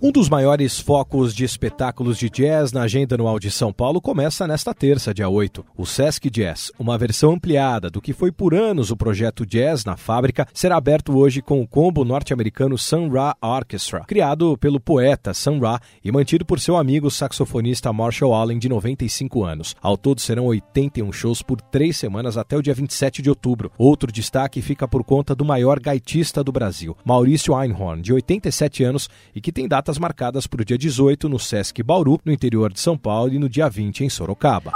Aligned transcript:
Um 0.00 0.12
dos 0.12 0.28
maiores 0.28 0.78
focos 0.78 1.34
de 1.34 1.42
espetáculos 1.42 2.18
de 2.18 2.28
jazz 2.28 2.70
na 2.70 2.82
agenda 2.82 3.14
anual 3.14 3.38
de 3.38 3.50
São 3.50 3.72
Paulo 3.72 3.98
começa 3.98 4.46
nesta 4.46 4.74
terça, 4.74 5.14
dia 5.14 5.26
8. 5.26 5.64
O 5.74 5.86
Sesc 5.86 6.28
Jazz, 6.28 6.70
uma 6.78 6.98
versão 6.98 7.32
ampliada 7.32 7.88
do 7.88 8.02
que 8.02 8.12
foi 8.12 8.30
por 8.30 8.54
anos 8.54 8.90
o 8.90 8.96
projeto 8.96 9.46
Jazz 9.46 9.86
na 9.86 9.96
fábrica, 9.96 10.46
será 10.52 10.76
aberto 10.76 11.16
hoje 11.16 11.40
com 11.40 11.62
o 11.62 11.66
combo 11.66 12.04
norte-americano 12.04 12.76
Sun 12.76 13.08
Ra 13.08 13.34
Orchestra, 13.40 14.00
criado 14.00 14.58
pelo 14.58 14.78
poeta 14.78 15.32
Sun 15.32 15.60
Ra 15.60 15.80
e 16.04 16.12
mantido 16.12 16.44
por 16.44 16.60
seu 16.60 16.76
amigo 16.76 17.10
saxofonista 17.10 17.90
Marshall 17.90 18.34
Allen, 18.34 18.58
de 18.58 18.68
95 18.68 19.44
anos. 19.44 19.74
Ao 19.80 19.96
todo 19.96 20.20
serão 20.20 20.44
81 20.44 21.10
shows 21.10 21.40
por 21.40 21.58
três 21.58 21.96
semanas 21.96 22.36
até 22.36 22.54
o 22.54 22.62
dia 22.62 22.74
27 22.74 23.22
de 23.22 23.30
outubro. 23.30 23.72
Outro 23.78 24.12
destaque 24.12 24.60
fica 24.60 24.86
por 24.86 25.02
conta 25.02 25.34
do 25.34 25.44
maior 25.44 25.80
gaitista 25.80 26.44
do 26.44 26.52
Brasil, 26.52 26.94
Maurício 27.02 27.58
Einhorn, 27.58 28.02
de 28.02 28.12
87 28.12 28.84
anos 28.84 29.08
e 29.34 29.40
que 29.40 29.50
tem 29.50 29.66
datas 29.86 29.98
marcadas 29.98 30.48
para 30.48 30.62
o 30.62 30.64
dia 30.64 30.76
18 30.76 31.28
no 31.28 31.38
Sesc 31.38 31.80
Bauru, 31.80 32.18
no 32.24 32.32
interior 32.32 32.72
de 32.72 32.80
São 32.80 32.98
Paulo, 32.98 33.32
e 33.32 33.38
no 33.38 33.48
dia 33.48 33.68
20 33.68 34.02
em 34.02 34.10
Sorocaba. 34.10 34.72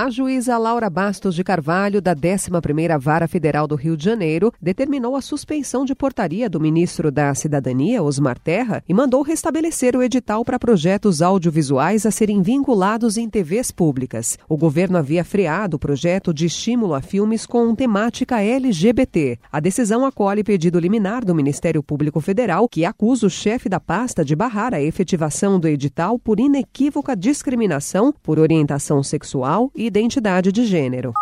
A 0.00 0.10
juíza 0.10 0.56
Laura 0.56 0.88
Bastos 0.88 1.34
de 1.34 1.42
Carvalho, 1.42 2.00
da 2.00 2.14
11ª 2.14 2.96
Vara 3.00 3.26
Federal 3.26 3.66
do 3.66 3.74
Rio 3.74 3.96
de 3.96 4.04
Janeiro, 4.04 4.52
determinou 4.62 5.16
a 5.16 5.20
suspensão 5.20 5.84
de 5.84 5.92
portaria 5.92 6.48
do 6.48 6.60
ministro 6.60 7.10
da 7.10 7.34
Cidadania, 7.34 8.00
Osmar 8.00 8.38
Terra, 8.38 8.80
e 8.88 8.94
mandou 8.94 9.22
restabelecer 9.22 9.96
o 9.96 10.02
edital 10.04 10.44
para 10.44 10.56
projetos 10.56 11.20
audiovisuais 11.20 12.06
a 12.06 12.12
serem 12.12 12.42
vinculados 12.42 13.16
em 13.16 13.28
TVs 13.28 13.72
públicas. 13.72 14.38
O 14.48 14.56
governo 14.56 14.98
havia 14.98 15.24
freado 15.24 15.74
o 15.74 15.80
projeto 15.80 16.32
de 16.32 16.46
estímulo 16.46 16.94
a 16.94 17.00
filmes 17.00 17.44
com 17.44 17.74
temática 17.74 18.40
LGBT. 18.40 19.36
A 19.50 19.58
decisão 19.58 20.06
acolhe 20.06 20.44
pedido 20.44 20.78
liminar 20.78 21.24
do 21.24 21.34
Ministério 21.34 21.82
Público 21.82 22.20
Federal, 22.20 22.68
que 22.68 22.84
acusa 22.84 23.26
o 23.26 23.30
chefe 23.30 23.68
da 23.68 23.80
pasta 23.80 24.24
de 24.24 24.36
barrar 24.36 24.74
a 24.74 24.80
efetivação 24.80 25.58
do 25.58 25.66
edital 25.66 26.20
por 26.20 26.38
inequívoca 26.38 27.16
discriminação 27.16 28.14
por 28.22 28.38
orientação 28.38 29.02
sexual 29.02 29.72
e 29.74 29.87
identidade 29.88 30.52
de 30.52 30.64
gênero. 30.64 31.12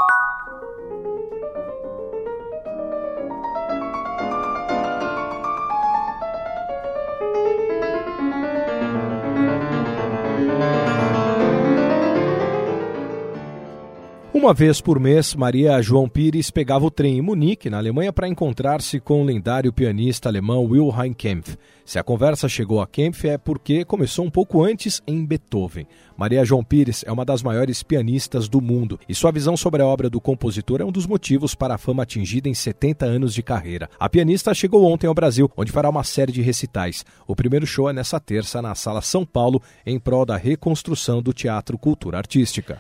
Uma 14.37 14.53
vez 14.53 14.83
por 14.83 15.01
mês, 15.01 15.34
Maria 15.34 15.81
João 15.81 16.06
Pires 16.06 16.51
pegava 16.51 16.84
o 16.84 16.91
trem 16.91 17.17
em 17.17 17.23
Munique, 17.23 17.70
na 17.70 17.79
Alemanha, 17.79 18.12
para 18.12 18.29
encontrar-se 18.29 19.01
com 19.01 19.23
o 19.23 19.25
lendário 19.25 19.73
pianista 19.73 20.28
alemão 20.28 20.62
Wilhelm 20.67 21.15
Kempf. 21.15 21.56
Se 21.87 21.98
a 21.98 22.03
conversa 22.03 22.47
chegou 22.47 22.83
a 22.83 22.87
Kempf 22.87 23.27
é 23.27 23.39
porque 23.39 23.83
começou 23.83 24.27
um 24.27 24.31
pouco 24.31 24.62
antes 24.62 25.03
em 25.06 25.25
Beethoven. 25.25 25.87
Maria 26.19 26.45
João 26.45 26.62
Pires 26.62 27.03
é 27.06 27.11
uma 27.11 27.25
das 27.25 27.43
maiores 27.43 27.83
pianistas 27.83 28.47
do 28.47 28.61
mundo 28.61 29.01
e 29.09 29.15
sua 29.15 29.33
visão 29.33 29.56
sobre 29.56 29.81
a 29.81 29.87
obra 29.87 30.11
do 30.11 30.20
compositor 30.20 30.83
é 30.83 30.84
um 30.84 30.93
dos 30.93 31.06
motivos 31.06 31.55
para 31.55 31.77
a 31.77 31.78
fama 31.78 32.03
atingida 32.03 32.47
em 32.47 32.55
70 32.55 33.06
anos 33.06 33.33
de 33.33 33.43
carreira. 33.43 33.89
A 33.98 34.06
pianista 34.06 34.53
chegou 34.53 34.84
ontem 34.84 35.06
ao 35.06 35.15
Brasil, 35.15 35.50
onde 35.56 35.73
fará 35.73 35.89
uma 35.89 36.05
série 36.05 36.31
de 36.31 36.43
recitais. 36.43 37.06
O 37.27 37.34
primeiro 37.34 37.67
show 37.67 37.89
é 37.89 37.93
nessa 37.95 38.21
terça 38.21 38.61
na 38.61 38.75
Sala 38.75 39.00
São 39.00 39.25
Paulo, 39.25 39.62
em 39.87 39.98
prol 39.98 40.27
da 40.27 40.37
reconstrução 40.37 41.22
do 41.22 41.33
Teatro 41.33 41.78
Cultura 41.78 42.19
Artística. 42.19 42.78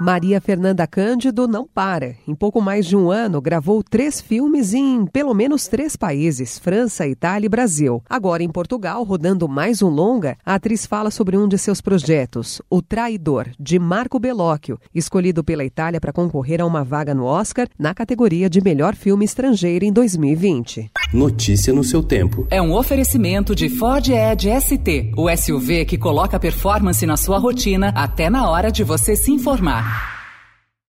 Maria 0.00 0.40
Fernanda 0.40 0.86
Cândido 0.86 1.46
não 1.46 1.66
para. 1.66 2.16
Em 2.26 2.34
pouco 2.34 2.58
mais 2.62 2.86
de 2.86 2.96
um 2.96 3.10
ano, 3.10 3.38
gravou 3.38 3.82
três 3.82 4.18
filmes 4.18 4.72
em 4.72 5.04
pelo 5.04 5.34
menos 5.34 5.68
três 5.68 5.94
países: 5.94 6.58
França, 6.58 7.06
Itália 7.06 7.44
e 7.44 7.50
Brasil. 7.50 8.02
Agora, 8.08 8.42
em 8.42 8.48
Portugal, 8.48 9.04
rodando 9.04 9.46
mais 9.46 9.82
um 9.82 9.90
longa, 9.90 10.38
a 10.42 10.54
atriz 10.54 10.86
fala 10.86 11.10
sobre 11.10 11.36
um 11.36 11.46
de 11.46 11.58
seus 11.58 11.82
projetos, 11.82 12.62
O 12.70 12.80
Traidor, 12.80 13.48
de 13.60 13.78
Marco 13.78 14.18
Bellocchio, 14.18 14.78
escolhido 14.94 15.44
pela 15.44 15.66
Itália 15.66 16.00
para 16.00 16.14
concorrer 16.14 16.62
a 16.62 16.66
uma 16.66 16.82
vaga 16.82 17.14
no 17.14 17.26
Oscar 17.26 17.68
na 17.78 17.92
categoria 17.92 18.48
de 18.48 18.62
melhor 18.62 18.94
filme 18.94 19.26
estrangeiro 19.26 19.84
em 19.84 19.92
2020. 19.92 20.92
Notícia 21.12 21.74
no 21.74 21.84
seu 21.84 22.02
tempo. 22.02 22.46
É 22.50 22.62
um 22.62 22.72
oferecimento 22.72 23.54
de 23.54 23.68
Ford 23.68 24.08
Edge 24.08 24.48
ST, 24.62 25.12
o 25.14 25.28
SUV 25.36 25.84
que 25.84 25.98
coloca 25.98 26.40
performance 26.40 27.04
na 27.04 27.18
sua 27.18 27.36
rotina 27.36 27.92
até 27.94 28.30
na 28.30 28.48
hora 28.48 28.72
de 28.72 28.82
você 28.82 29.14
se 29.14 29.30
informar. 29.30 29.89
Yeah. 29.90 30.19